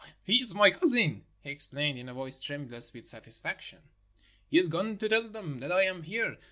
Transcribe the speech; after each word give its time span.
"He 0.23 0.41
is 0.41 0.55
my 0.55 0.71
cousin," 0.71 1.25
he 1.43 1.51
explained 1.51 1.99
in 1.99 2.09
a 2.09 2.13
voice 2.15 2.41
tremulous 2.41 2.91
with 2.91 3.05
satisfaction. 3.05 3.83
"He 4.49 4.57
has 4.57 4.67
gone 4.67 4.97
to 4.97 5.07
tell 5.07 5.29
them 5.29 5.59
that 5.59 5.71
I 5.71 5.83
am 5.83 6.01
here. 6.01 6.39